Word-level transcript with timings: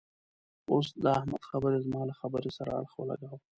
اوس 0.71 0.87
د 1.03 1.05
احمد 1.17 1.43
خبرې 1.49 1.77
زما 1.85 2.01
له 2.09 2.13
خبرې 2.21 2.51
سره 2.57 2.71
اړخ 2.79 2.93
و 2.95 3.07
لګاوو. 3.09 3.39